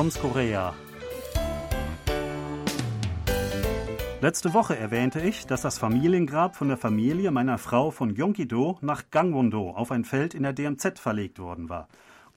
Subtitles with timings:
[0.00, 0.72] Toms Korea.
[4.22, 9.10] Letzte Woche erwähnte ich, dass das Familiengrab von der Familie meiner Frau von Yonggi-do nach
[9.10, 11.86] Gangwon-do auf ein Feld in der DMZ verlegt worden war.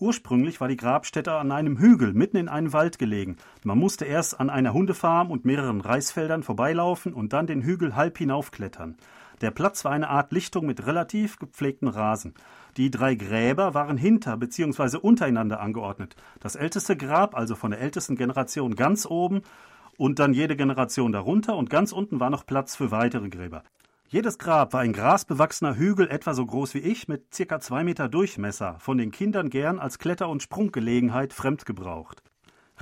[0.00, 3.36] Ursprünglich war die Grabstätte an einem Hügel mitten in einem Wald gelegen.
[3.62, 8.18] Man musste erst an einer Hundefarm und mehreren Reisfeldern vorbeilaufen und dann den Hügel halb
[8.18, 8.96] hinaufklettern.
[9.42, 12.34] Der Platz war eine Art Lichtung mit relativ gepflegten Rasen.
[12.76, 14.98] Die drei Gräber waren hinter bzw.
[14.98, 16.14] untereinander angeordnet.
[16.38, 19.42] Das älteste Grab, also von der ältesten Generation, ganz oben
[19.98, 23.64] und dann jede Generation darunter und ganz unten war noch Platz für weitere Gräber.
[24.08, 28.08] Jedes Grab war ein grasbewachsener Hügel etwa so groß wie ich mit circa zwei Meter
[28.08, 32.22] Durchmesser, von den Kindern gern als Kletter- und Sprunggelegenheit fremd gebraucht.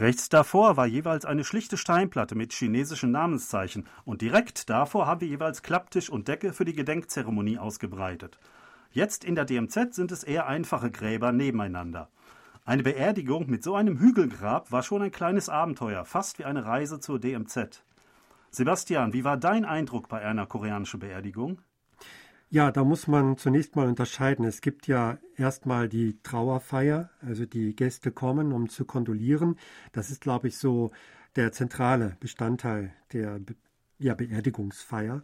[0.00, 5.28] Rechts davor war jeweils eine schlichte Steinplatte mit chinesischen Namenszeichen und direkt davor haben wir
[5.28, 8.38] jeweils Klapptisch und Decke für die Gedenkzeremonie ausgebreitet.
[8.92, 12.08] Jetzt in der DMZ sind es eher einfache Gräber nebeneinander.
[12.64, 16.98] Eine Beerdigung mit so einem Hügelgrab war schon ein kleines Abenteuer, fast wie eine Reise
[16.98, 17.84] zur DMZ.
[18.50, 21.60] Sebastian, wie war dein Eindruck bei einer koreanischen Beerdigung?
[22.52, 24.44] Ja, da muss man zunächst mal unterscheiden.
[24.44, 29.56] Es gibt ja erstmal die Trauerfeier, also die Gäste kommen, um zu kondolieren.
[29.92, 30.90] Das ist, glaube ich, so
[31.36, 33.54] der zentrale Bestandteil der Be
[34.02, 35.22] ja, Beerdigungsfeier.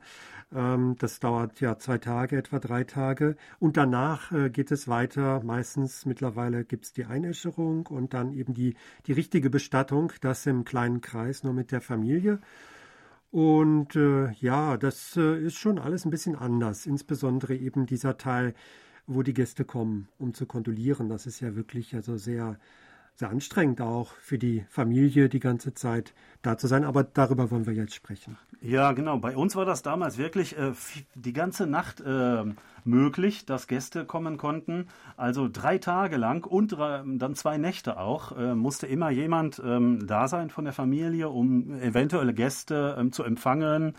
[0.55, 3.37] Ähm, das dauert ja zwei Tage, etwa drei Tage.
[3.59, 5.43] Und danach äh, geht es weiter.
[5.43, 10.65] Meistens mittlerweile gibt es die Einäscherung und dann eben die, die richtige Bestattung, das im
[10.65, 12.39] kleinen Kreis nur mit der Familie.
[13.37, 16.87] Und äh, ja, das äh, ist schon alles ein bisschen anders.
[16.87, 18.55] Insbesondere eben dieser Teil,
[19.06, 21.11] wo die Gäste kommen, um zu kondolieren.
[21.11, 22.59] Das ist ja wirklich also sehr
[23.17, 26.84] sehr anstrengend auch für die Familie die ganze Zeit da zu sein.
[26.84, 28.39] Aber darüber wollen wir jetzt sprechen.
[28.61, 29.19] Ja, genau.
[29.19, 30.73] Bei uns war das damals wirklich äh,
[31.14, 32.45] die ganze Nacht äh,
[32.84, 34.89] möglich, dass Gäste kommen konnten.
[35.17, 40.06] Also drei Tage lang und äh, dann zwei Nächte auch äh, musste immer jemand ähm,
[40.06, 43.95] da sein von der Familie, um eventuelle Gäste ähm, zu empfangen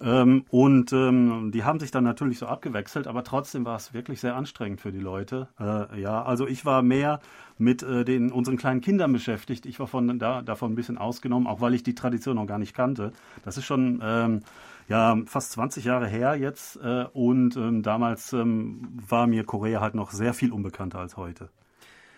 [0.00, 4.20] ähm, und ähm, die haben sich dann natürlich so abgewechselt, aber trotzdem war es wirklich
[4.20, 5.48] sehr anstrengend für die Leute.
[5.58, 7.20] Äh, ja, also ich war mehr
[7.58, 9.66] mit äh, den unseren kleinen Kindern beschäftigt.
[9.66, 12.58] Ich war von da davon ein bisschen ausgenommen, auch weil ich die Tradition noch gar
[12.58, 13.12] nicht kannte.
[13.44, 14.42] Das ist schon ähm,
[14.88, 19.94] ja fast 20 Jahre her jetzt äh, und ähm, damals ähm, war mir Korea halt
[19.94, 21.50] noch sehr viel unbekannter als heute.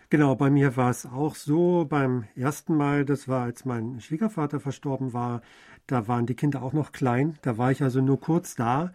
[0.08, 1.84] Genau, bei mir war es auch so.
[1.84, 5.42] Beim ersten Mal, das war, als mein Schwiegervater verstorben war,
[5.86, 7.38] da waren die Kinder auch noch klein.
[7.42, 8.92] Da war ich also nur kurz da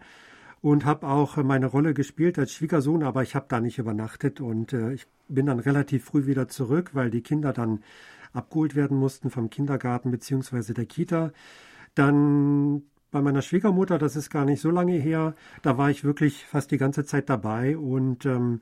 [0.60, 4.72] und habe auch meine Rolle gespielt als Schwiegersohn, aber ich habe da nicht übernachtet und
[4.72, 7.80] äh, ich bin dann relativ früh wieder zurück, weil die Kinder dann
[8.32, 11.32] abgeholt werden mussten vom Kindergarten beziehungsweise der Kita.
[11.94, 16.46] Dann bei meiner Schwiegermutter, das ist gar nicht so lange her, da war ich wirklich
[16.46, 18.60] fast die ganze Zeit dabei und ähm,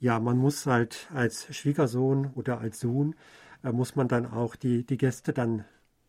[0.00, 3.14] ja, man muss halt als Schwiegersohn oder als Sohn,
[3.62, 5.64] äh, muss man dann auch die, die Gäste dann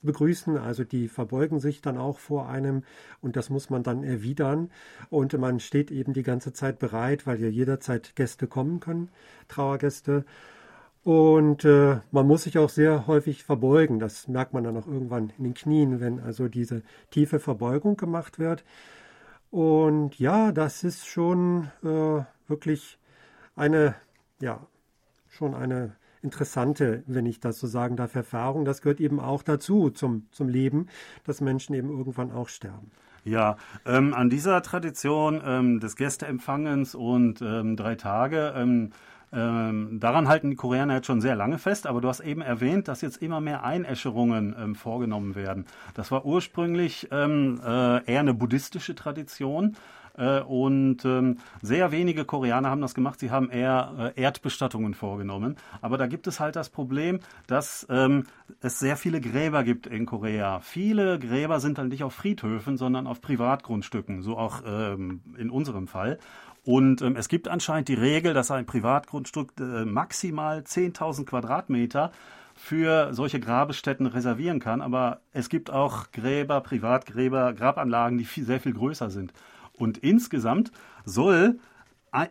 [0.06, 0.58] begrüßen.
[0.58, 2.84] Also die verbeugen sich dann auch vor einem
[3.22, 4.72] und das muss man dann erwidern.
[5.10, 9.10] Und man steht eben die ganze Zeit bereit, weil ja jederzeit Gäste kommen können,
[9.48, 10.26] Trauergäste.
[11.04, 14.00] Und äh, man muss sich auch sehr häufig verbeugen.
[14.00, 18.40] Das merkt man dann auch irgendwann in den Knien, wenn also diese tiefe Verbeugung gemacht
[18.40, 18.64] wird.
[19.52, 22.98] Und ja, das ist schon äh, wirklich
[23.56, 23.96] eine,
[24.42, 24.66] ja,
[25.30, 25.96] schon eine
[26.26, 28.66] interessante, wenn ich das so sagen darf, Erfahrung.
[28.66, 30.88] Das gehört eben auch dazu zum, zum Leben,
[31.24, 32.92] dass Menschen eben irgendwann auch sterben.
[33.24, 38.92] Ja, ähm, an dieser Tradition ähm, des Gästeempfangens und ähm, drei Tage, ähm,
[39.34, 42.88] ähm, daran halten die Koreaner jetzt schon sehr lange fest, aber du hast eben erwähnt,
[42.88, 45.66] dass jetzt immer mehr Einäscherungen ähm, vorgenommen werden.
[45.96, 49.76] Das war ursprünglich äh, eher eine buddhistische Tradition.
[50.18, 53.20] Äh, und ähm, sehr wenige Koreaner haben das gemacht.
[53.20, 55.58] Sie haben eher äh, Erdbestattungen vorgenommen.
[55.82, 58.26] Aber da gibt es halt das Problem, dass ähm,
[58.62, 60.60] es sehr viele Gräber gibt in Korea.
[60.60, 65.88] Viele Gräber sind halt nicht auf Friedhöfen, sondern auf Privatgrundstücken, so auch ähm, in unserem
[65.88, 66.20] Fall.
[66.64, 72.12] Und ähm, es gibt anscheinend die Regel, dass ein Privatgrundstück äh, maximal 10.000 Quadratmeter
[72.56, 74.82] für solche Grabestätten reservieren kann.
[74.82, 79.34] Aber es gibt auch Gräber, Privatgräber, Grabanlagen, die viel, sehr viel größer sind.
[79.78, 80.72] Und insgesamt
[81.04, 81.60] soll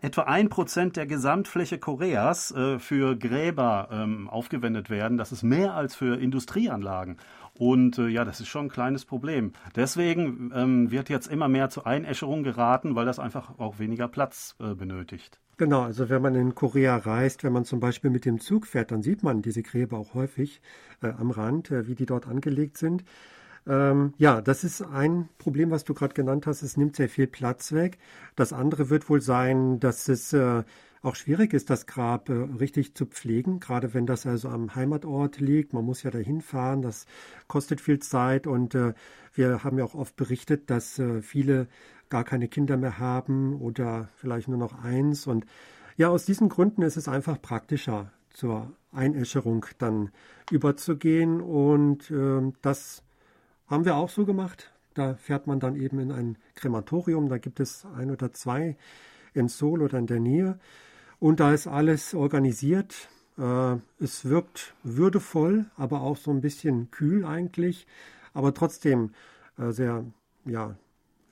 [0.00, 5.18] etwa ein Prozent der Gesamtfläche Koreas äh, für Gräber ähm, aufgewendet werden.
[5.18, 7.18] Das ist mehr als für Industrieanlagen.
[7.58, 9.52] Und äh, ja, das ist schon ein kleines Problem.
[9.76, 14.56] Deswegen ähm, wird jetzt immer mehr zur Einäscherung geraten, weil das einfach auch weniger Platz
[14.58, 15.38] äh, benötigt.
[15.56, 18.90] Genau, also wenn man in Korea reist, wenn man zum Beispiel mit dem Zug fährt,
[18.90, 20.60] dann sieht man diese Gräber auch häufig
[21.00, 23.04] äh, am Rand, äh, wie die dort angelegt sind.
[23.66, 26.62] Ähm, ja, das ist ein Problem, was du gerade genannt hast.
[26.62, 27.98] Es nimmt sehr viel Platz weg.
[28.36, 30.64] Das andere wird wohl sein, dass es äh,
[31.02, 35.38] auch schwierig ist, das Grab äh, richtig zu pflegen, gerade wenn das also am Heimatort
[35.38, 35.72] liegt.
[35.72, 37.06] Man muss ja dahin fahren, das
[37.46, 38.94] kostet viel Zeit und äh,
[39.34, 41.68] wir haben ja auch oft berichtet, dass äh, viele
[42.08, 45.26] gar keine Kinder mehr haben oder vielleicht nur noch eins.
[45.26, 45.46] Und
[45.96, 50.10] ja, aus diesen Gründen ist es einfach praktischer, zur Einäscherung dann
[50.50, 51.40] überzugehen.
[51.40, 53.02] Und äh, das
[53.66, 54.72] haben wir auch so gemacht.
[54.94, 57.28] Da fährt man dann eben in ein Krematorium.
[57.28, 58.76] Da gibt es ein oder zwei
[59.32, 60.58] in Sol oder in der Nähe.
[61.18, 63.08] Und da ist alles organisiert.
[63.38, 67.86] Äh, es wirkt würdevoll, aber auch so ein bisschen kühl eigentlich.
[68.32, 69.12] Aber trotzdem
[69.58, 70.04] äh, sehr
[70.44, 70.76] ja,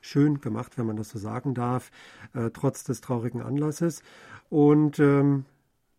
[0.01, 1.91] schön gemacht, wenn man das so sagen darf,
[2.35, 4.03] äh, trotz des traurigen Anlasses.
[4.51, 5.45] Und ähm,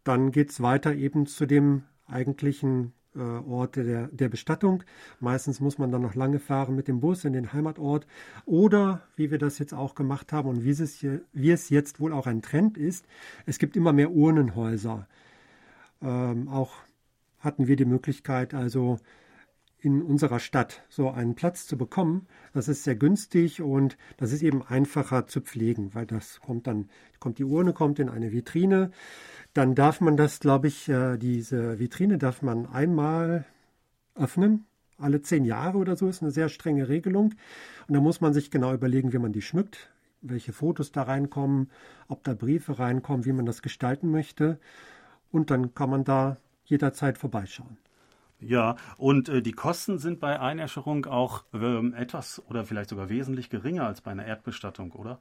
[0.04, 4.84] dann geht es weiter eben zu dem eigentlichen äh, Ort der, der Bestattung.
[5.20, 8.08] Meistens muss man dann noch lange fahren mit dem Bus in den Heimatort.
[8.46, 12.00] Oder, wie wir das jetzt auch gemacht haben und wie es, hier, wie es jetzt
[12.00, 13.06] wohl auch ein Trend ist,
[13.46, 15.08] es gibt immer mehr Urnenhäuser.
[16.02, 16.74] Ähm, auch
[17.40, 19.00] hatten wir die Möglichkeit, also
[19.84, 22.26] in unserer Stadt so einen Platz zu bekommen.
[22.54, 26.90] Das ist sehr günstig und das ist eben einfacher zu pflegen, weil das kommt dann,
[27.20, 28.92] kommt die Urne, kommt in eine Vitrine.
[29.54, 33.46] Dann darf man das, glaube ich, äh, diese Vitrine darf man einmal
[34.16, 34.66] öffnen.
[34.98, 37.34] Alle zehn Jahre oder so ist eine sehr strenge Regelung.
[37.88, 39.92] Und da muss man sich genau überlegen, wie man die schmückt,
[40.22, 41.70] welche Fotos da reinkommen,
[42.08, 44.60] ob da Briefe reinkommen, wie man das gestalten möchte.
[45.30, 47.78] Und dann kann man da jederzeit vorbeischauen.
[48.48, 53.50] Ja, und äh, die Kosten sind bei Einäscherung auch ähm, etwas oder vielleicht sogar wesentlich
[53.50, 55.20] geringer als bei einer Erdbestattung, oder?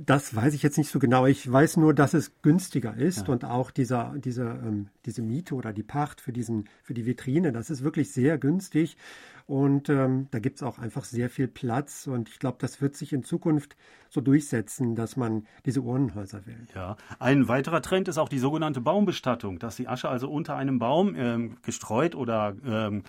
[0.00, 1.26] Das weiß ich jetzt nicht so genau.
[1.26, 3.32] Ich weiß nur, dass es günstiger ist ja.
[3.32, 7.52] und auch dieser, diese, ähm, diese Miete oder die Pacht für, diesen, für die Vitrine,
[7.52, 8.96] das ist wirklich sehr günstig.
[9.46, 12.06] Und ähm, da gibt es auch einfach sehr viel Platz.
[12.06, 13.76] Und ich glaube, das wird sich in Zukunft
[14.08, 16.72] so durchsetzen, dass man diese Urnenhäuser wählt.
[16.74, 20.78] Ja, ein weiterer Trend ist auch die sogenannte Baumbestattung, dass die Asche also unter einem
[20.78, 23.02] Baum ähm, gestreut oder ähm,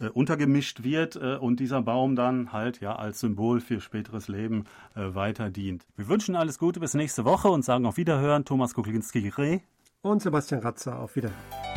[0.00, 4.64] äh, untergemischt wird äh, und dieser Baum dann halt ja als Symbol für späteres Leben
[4.94, 5.86] äh, weiter dient.
[5.96, 8.46] Wir wünschen alles Gute bis nächste Woche und sagen auf Wiederhören.
[8.46, 9.60] Thomas Kuklinski-Reh
[10.00, 11.71] und Sebastian Ratzer auf Wiederhören.